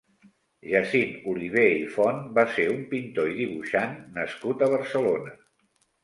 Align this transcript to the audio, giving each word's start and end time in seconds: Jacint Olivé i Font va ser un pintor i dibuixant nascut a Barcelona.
Jacint 0.69 1.11
Olivé 1.33 1.65
i 1.81 1.83
Font 1.97 2.23
va 2.37 2.45
ser 2.55 2.65
un 2.71 2.79
pintor 2.93 3.29
i 3.33 3.35
dibuixant 3.41 3.93
nascut 4.17 4.65
a 4.65 4.71
Barcelona. 4.73 5.35